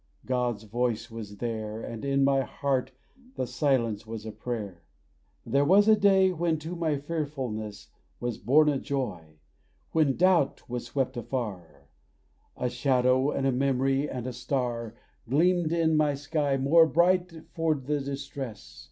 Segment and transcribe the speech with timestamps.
[0.25, 2.89] God's voice was there And in my heart
[3.35, 4.81] the silence was a prayer.
[5.45, 9.37] There was a day when to my fearfulness Was born a joy,
[9.91, 11.87] when doubt was swept afar
[12.57, 14.95] A shadow and a memory, and a star
[15.29, 18.79] Gleamed in my sky more bright for the distress.